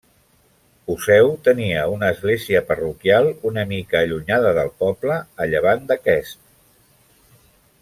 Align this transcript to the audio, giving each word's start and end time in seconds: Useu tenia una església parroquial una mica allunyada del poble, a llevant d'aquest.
Useu 0.93 1.27
tenia 1.47 1.83
una 1.95 2.09
església 2.15 2.63
parroquial 2.71 3.29
una 3.51 3.67
mica 3.75 4.01
allunyada 4.01 4.55
del 4.61 4.73
poble, 4.83 5.21
a 5.45 5.49
llevant 5.53 5.87
d'aquest. 5.93 6.43